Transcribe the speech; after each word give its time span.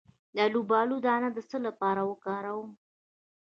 د 0.35 0.37
الوبالو 0.47 0.95
دانه 1.05 1.29
د 1.33 1.37
څه 1.49 1.57
لپاره 1.67 2.01
وکاروم؟ 2.09 2.71